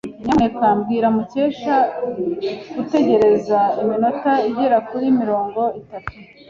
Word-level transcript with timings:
Nyamuneka 0.23 0.65
bwira 0.81 1.07
Mukesha 1.15 1.75
gutegereza 2.75 3.59
iminota 3.81 4.31
igera 4.49 4.77
kuri 4.89 5.05
mirongo 5.19 5.61
itatu. 5.81 6.13